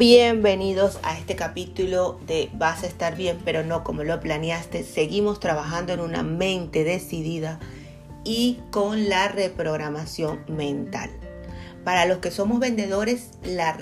Bienvenidos 0.00 0.98
a 1.02 1.18
este 1.18 1.36
capítulo 1.36 2.18
de 2.26 2.48
Vas 2.54 2.84
a 2.84 2.86
estar 2.86 3.16
bien, 3.16 3.38
pero 3.44 3.64
no 3.64 3.84
como 3.84 4.02
lo 4.02 4.18
planeaste. 4.18 4.82
Seguimos 4.82 5.40
trabajando 5.40 5.92
en 5.92 6.00
una 6.00 6.22
mente 6.22 6.84
decidida 6.84 7.60
y 8.24 8.60
con 8.70 9.10
la 9.10 9.28
reprogramación 9.28 10.40
mental. 10.48 11.10
Para 11.84 12.06
los 12.06 12.16
que 12.16 12.30
somos 12.30 12.60
vendedores, 12.60 13.32
la, 13.44 13.76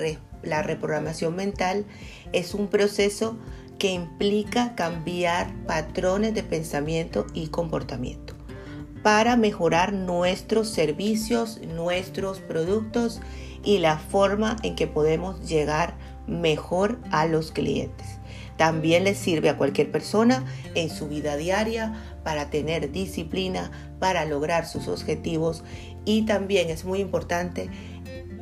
reprogramación 0.62 1.36
mental 1.36 1.84
es 2.32 2.52
un 2.52 2.66
proceso 2.66 3.38
que 3.78 3.92
implica 3.92 4.74
cambiar 4.74 5.54
patrones 5.66 6.34
de 6.34 6.42
pensamiento 6.42 7.28
y 7.32 7.46
comportamiento 7.46 8.37
para 9.08 9.36
mejorar 9.36 9.94
nuestros 9.94 10.68
servicios, 10.68 11.62
nuestros 11.62 12.40
productos 12.40 13.22
y 13.64 13.78
la 13.78 13.96
forma 13.96 14.56
en 14.62 14.76
que 14.76 14.86
podemos 14.86 15.48
llegar 15.48 15.94
mejor 16.26 16.98
a 17.10 17.24
los 17.24 17.50
clientes. 17.50 18.06
También 18.58 19.04
les 19.04 19.16
sirve 19.16 19.48
a 19.48 19.56
cualquier 19.56 19.90
persona 19.90 20.44
en 20.74 20.90
su 20.90 21.08
vida 21.08 21.38
diaria 21.38 21.94
para 22.22 22.50
tener 22.50 22.92
disciplina, 22.92 23.70
para 23.98 24.26
lograr 24.26 24.66
sus 24.66 24.88
objetivos 24.88 25.64
y 26.04 26.26
también 26.26 26.68
es 26.68 26.84
muy 26.84 27.00
importante 27.00 27.70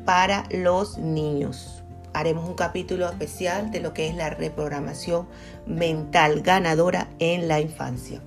para 0.04 0.48
los 0.50 0.98
niños. 0.98 1.84
Haremos 2.12 2.48
un 2.48 2.56
capítulo 2.56 3.08
especial 3.08 3.70
de 3.70 3.78
lo 3.78 3.94
que 3.94 4.08
es 4.08 4.16
la 4.16 4.30
reprogramación 4.30 5.28
mental 5.64 6.40
ganadora 6.40 7.08
en 7.20 7.46
la 7.46 7.60
infancia. 7.60 8.20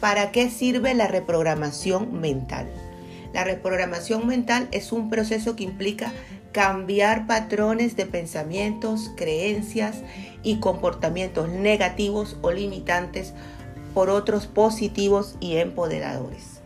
¿Para 0.00 0.32
qué 0.32 0.48
sirve 0.48 0.94
la 0.94 1.08
reprogramación 1.08 2.20
mental? 2.20 2.66
La 3.34 3.44
reprogramación 3.44 4.26
mental 4.26 4.66
es 4.72 4.92
un 4.92 5.10
proceso 5.10 5.56
que 5.56 5.64
implica 5.64 6.14
cambiar 6.52 7.26
patrones 7.26 7.96
de 7.96 8.06
pensamientos, 8.06 9.10
creencias 9.14 9.98
y 10.42 10.58
comportamientos 10.58 11.50
negativos 11.50 12.38
o 12.40 12.50
limitantes 12.50 13.34
por 13.92 14.08
otros 14.08 14.46
positivos 14.46 15.36
y 15.38 15.56
empoderadores. 15.56 16.60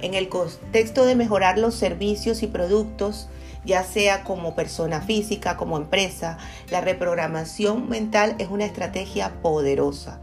En 0.00 0.14
el 0.14 0.28
contexto 0.28 1.04
de 1.04 1.16
mejorar 1.16 1.58
los 1.58 1.74
servicios 1.74 2.44
y 2.44 2.46
productos, 2.46 3.28
ya 3.64 3.82
sea 3.82 4.22
como 4.22 4.54
persona 4.54 5.00
física, 5.00 5.56
como 5.56 5.76
empresa, 5.76 6.38
la 6.70 6.82
reprogramación 6.82 7.88
mental 7.88 8.36
es 8.38 8.48
una 8.48 8.64
estrategia 8.64 9.42
poderosa. 9.42 10.20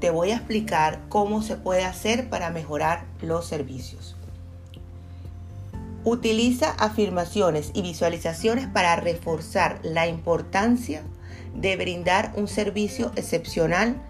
Te 0.00 0.08
voy 0.10 0.30
a 0.30 0.36
explicar 0.36 1.00
cómo 1.10 1.42
se 1.42 1.56
puede 1.56 1.84
hacer 1.84 2.30
para 2.30 2.50
mejorar 2.50 3.04
los 3.20 3.46
servicios. 3.46 4.16
Utiliza 6.04 6.70
afirmaciones 6.70 7.70
y 7.74 7.82
visualizaciones 7.82 8.66
para 8.66 8.96
reforzar 8.96 9.78
la 9.82 10.08
importancia 10.08 11.02
de 11.54 11.76
brindar 11.76 12.32
un 12.36 12.48
servicio 12.48 13.12
excepcional 13.16 14.00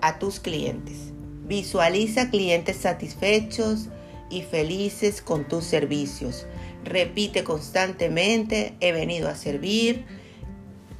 a 0.00 0.20
tus 0.20 0.38
clientes. 0.38 1.12
Visualiza 1.46 2.30
clientes 2.30 2.76
satisfechos 2.76 3.88
y 4.30 4.42
felices 4.42 5.20
con 5.20 5.48
tus 5.48 5.64
servicios. 5.64 6.46
Repite 6.84 7.42
constantemente, 7.42 8.76
he 8.78 8.92
venido 8.92 9.28
a 9.28 9.34
servir, 9.34 10.04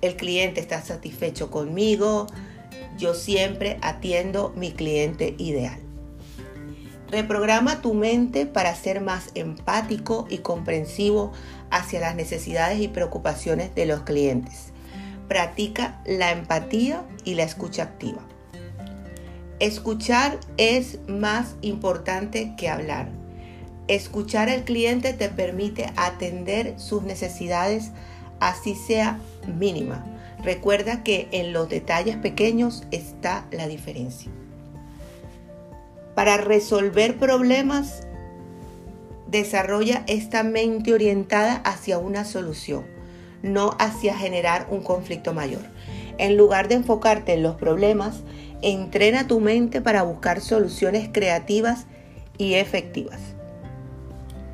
el 0.00 0.16
cliente 0.16 0.60
está 0.60 0.82
satisfecho 0.82 1.50
conmigo, 1.50 2.26
yo 2.98 3.14
siempre 3.14 3.78
atiendo 3.82 4.52
mi 4.56 4.72
cliente 4.72 5.34
ideal. 5.38 5.78
Reprograma 7.10 7.80
tu 7.80 7.94
mente 7.94 8.46
para 8.46 8.74
ser 8.74 9.00
más 9.00 9.30
empático 9.34 10.26
y 10.28 10.38
comprensivo 10.38 11.32
hacia 11.70 12.00
las 12.00 12.16
necesidades 12.16 12.80
y 12.80 12.88
preocupaciones 12.88 13.74
de 13.74 13.86
los 13.86 14.00
clientes. 14.00 14.72
Practica 15.28 16.00
la 16.06 16.32
empatía 16.32 17.04
y 17.24 17.34
la 17.34 17.44
escucha 17.44 17.84
activa. 17.84 18.20
Escuchar 19.60 20.38
es 20.56 20.98
más 21.06 21.54
importante 21.62 22.54
que 22.56 22.68
hablar. 22.68 23.08
Escuchar 23.86 24.48
al 24.48 24.64
cliente 24.64 25.12
te 25.12 25.28
permite 25.28 25.92
atender 25.96 26.74
sus 26.78 27.02
necesidades 27.02 27.92
así 28.40 28.74
sea 28.74 29.18
mínima. 29.46 30.04
Recuerda 30.44 31.02
que 31.02 31.28
en 31.32 31.52
los 31.52 31.68
detalles 31.70 32.16
pequeños 32.16 32.84
está 32.90 33.46
la 33.50 33.66
diferencia. 33.66 34.30
Para 36.14 36.36
resolver 36.36 37.16
problemas, 37.16 38.06
desarrolla 39.26 40.04
esta 40.06 40.42
mente 40.42 40.92
orientada 40.92 41.56
hacia 41.56 41.98
una 41.98 42.24
solución, 42.24 42.84
no 43.42 43.74
hacia 43.78 44.16
generar 44.16 44.66
un 44.70 44.82
conflicto 44.82 45.32
mayor. 45.32 45.62
En 46.18 46.36
lugar 46.36 46.68
de 46.68 46.76
enfocarte 46.76 47.32
en 47.32 47.42
los 47.42 47.56
problemas, 47.56 48.22
entrena 48.60 49.26
tu 49.26 49.40
mente 49.40 49.80
para 49.80 50.02
buscar 50.02 50.40
soluciones 50.40 51.08
creativas 51.10 51.86
y 52.38 52.54
efectivas. 52.54 53.20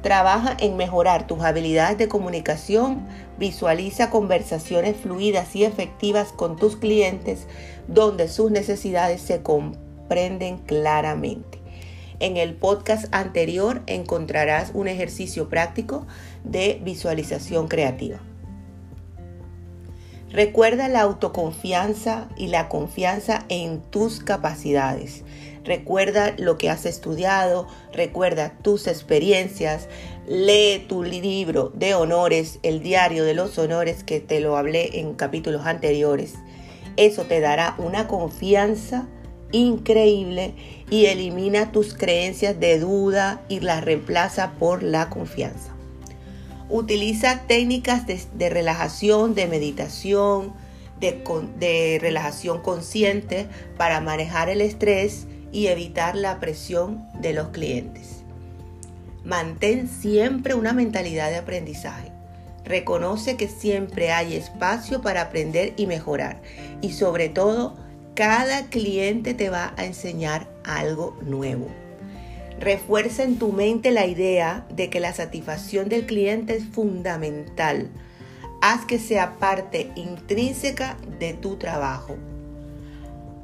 Trabaja 0.03 0.56
en 0.59 0.77
mejorar 0.77 1.27
tus 1.27 1.43
habilidades 1.43 1.99
de 1.99 2.09
comunicación, 2.09 3.06
visualiza 3.38 4.09
conversaciones 4.09 4.97
fluidas 4.97 5.55
y 5.55 5.65
efectivas 5.65 6.33
con 6.33 6.56
tus 6.56 6.77
clientes 6.77 7.47
donde 7.87 8.28
sus 8.28 8.50
necesidades 8.50 9.21
se 9.21 9.43
comprenden 9.43 10.59
claramente. 10.59 11.59
En 12.19 12.37
el 12.37 12.55
podcast 12.55 13.15
anterior 13.15 13.83
encontrarás 13.87 14.72
un 14.75 14.88
ejercicio 14.88 15.49
práctico 15.49 16.06
de 16.44 16.81
visualización 16.82 17.69
creativa. 17.69 18.21
Recuerda 20.31 20.88
la 20.88 21.00
autoconfianza 21.00 22.28
y 22.37 22.47
la 22.47 22.69
confianza 22.69 23.44
en 23.49 23.81
tus 23.81 24.21
capacidades. 24.21 25.25
Recuerda 25.70 26.34
lo 26.36 26.58
que 26.58 26.69
has 26.69 26.84
estudiado, 26.84 27.69
recuerda 27.92 28.58
tus 28.60 28.88
experiencias, 28.88 29.86
lee 30.26 30.84
tu 30.88 31.04
libro 31.04 31.70
de 31.76 31.94
honores, 31.94 32.58
el 32.64 32.82
diario 32.82 33.22
de 33.22 33.34
los 33.34 33.56
honores 33.56 34.03
que 34.03 34.19
te 34.19 34.41
lo 34.41 34.56
hablé 34.56 34.98
en 34.98 35.14
capítulos 35.14 35.66
anteriores. 35.66 36.34
Eso 36.97 37.22
te 37.22 37.38
dará 37.38 37.76
una 37.78 38.08
confianza 38.08 39.06
increíble 39.53 40.54
y 40.91 41.06
elimina 41.06 41.70
tus 41.70 41.94
creencias 41.94 42.58
de 42.58 42.81
duda 42.81 43.41
y 43.48 43.60
las 43.60 43.84
reemplaza 43.84 44.54
por 44.58 44.82
la 44.82 45.08
confianza. 45.08 45.72
Utiliza 46.69 47.42
técnicas 47.47 48.08
de, 48.08 48.50
relajación, 48.50 49.37
de 49.37 49.47
meditación, 49.47 50.52
de, 50.98 51.98
relajación 52.00 52.60
consciente 52.60 53.47
para 53.76 54.00
manejar 54.00 54.48
el 54.48 54.62
estrés 54.62 55.28
y 55.53 55.66
evitar 55.66 56.16
la 56.16 56.41
presión 56.41 57.06
de 57.21 57.33
los 57.33 57.49
clientes. 57.49 58.22
Mantén 59.25 59.88
siempre 59.88 60.55
una 60.55 60.72
mentalidad 60.72 61.31
de 61.31 61.37
aprendizaje. 61.37 62.11
Reconoce 62.65 63.37
que 63.37 63.49
siempre 63.49 64.12
hay 64.12 64.34
espacio 64.34 65.03
para 65.03 65.22
aprender 65.22 65.75
y 65.77 65.87
mejorar 65.87 66.41
y 66.81 66.93
sobre 66.93 67.28
todo 67.28 67.77
cada 68.15 68.66
cliente 68.66 69.34
te 69.34 69.50
va 69.50 69.72
a 69.77 69.84
enseñar 69.84 70.49
algo 70.65 71.19
nuevo. 71.22 71.69
Refuerza 72.59 73.22
en 73.22 73.38
tu 73.38 73.53
mente 73.53 73.91
la 73.91 74.06
idea 74.06 74.67
de 74.75 74.91
que 74.91 75.00
la 75.00 75.15
satisfacción 75.15 75.88
del 75.88 76.05
cliente 76.05 76.56
es 76.56 76.65
fundamental. 76.65 77.88
Haz 78.61 78.84
que 78.84 78.99
sea 78.99 79.38
parte 79.38 79.91
intrínseca 79.97 80.99
de 81.19 81.32
tu 81.32 81.56
trabajo. 81.56 82.17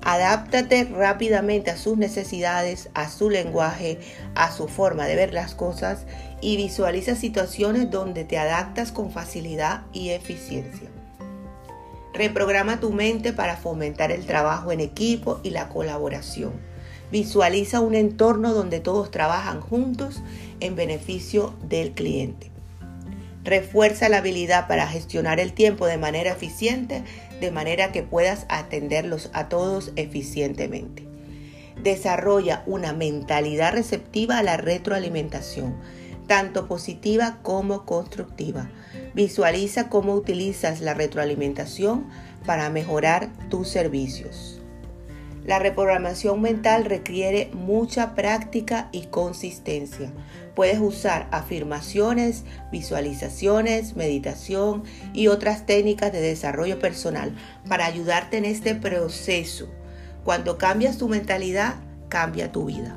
Adáptate 0.08 0.84
rápidamente 0.84 1.72
a 1.72 1.76
sus 1.76 1.98
necesidades, 1.98 2.90
a 2.94 3.10
su 3.10 3.28
lenguaje, 3.28 3.98
a 4.36 4.52
su 4.52 4.68
forma 4.68 5.06
de 5.06 5.16
ver 5.16 5.34
las 5.34 5.56
cosas 5.56 6.06
y 6.40 6.56
visualiza 6.56 7.16
situaciones 7.16 7.90
donde 7.90 8.22
te 8.22 8.38
adaptas 8.38 8.92
con 8.92 9.10
facilidad 9.10 9.82
y 9.92 10.10
eficiencia. 10.10 10.88
Reprograma 12.14 12.78
tu 12.78 12.92
mente 12.92 13.32
para 13.32 13.56
fomentar 13.56 14.12
el 14.12 14.24
trabajo 14.26 14.70
en 14.70 14.78
equipo 14.78 15.40
y 15.42 15.50
la 15.50 15.68
colaboración. 15.68 16.52
Visualiza 17.10 17.80
un 17.80 17.96
entorno 17.96 18.54
donde 18.54 18.78
todos 18.78 19.10
trabajan 19.10 19.60
juntos 19.60 20.22
en 20.60 20.76
beneficio 20.76 21.52
del 21.68 21.94
cliente. 21.94 22.52
Refuerza 23.46 24.10
la 24.10 24.18
habilidad 24.18 24.66
para 24.68 24.86
gestionar 24.86 25.40
el 25.40 25.54
tiempo 25.54 25.86
de 25.86 25.96
manera 25.96 26.32
eficiente, 26.32 27.02
de 27.40 27.50
manera 27.50 27.92
que 27.92 28.02
puedas 28.02 28.44
atenderlos 28.48 29.30
a 29.32 29.48
todos 29.48 29.92
eficientemente. 29.96 31.06
Desarrolla 31.82 32.62
una 32.66 32.92
mentalidad 32.92 33.72
receptiva 33.72 34.38
a 34.38 34.42
la 34.42 34.56
retroalimentación 34.56 35.76
tanto 36.26 36.66
positiva 36.66 37.38
como 37.42 37.84
constructiva. 37.84 38.68
Visualiza 39.14 39.88
cómo 39.88 40.14
utilizas 40.14 40.80
la 40.80 40.94
retroalimentación 40.94 42.08
para 42.44 42.68
mejorar 42.70 43.30
tus 43.48 43.68
servicios. 43.68 44.60
La 45.46 45.60
reprogramación 45.60 46.42
mental 46.42 46.84
requiere 46.84 47.50
mucha 47.52 48.16
práctica 48.16 48.88
y 48.90 49.06
consistencia. 49.06 50.10
Puedes 50.56 50.80
usar 50.80 51.28
afirmaciones, 51.30 52.42
visualizaciones, 52.72 53.94
meditación 53.94 54.82
y 55.14 55.28
otras 55.28 55.64
técnicas 55.64 56.10
de 56.10 56.20
desarrollo 56.20 56.80
personal 56.80 57.32
para 57.68 57.86
ayudarte 57.86 58.38
en 58.38 58.44
este 58.44 58.74
proceso. 58.74 59.68
Cuando 60.24 60.58
cambias 60.58 60.98
tu 60.98 61.08
mentalidad, 61.08 61.76
cambia 62.08 62.50
tu 62.50 62.64
vida. 62.64 62.96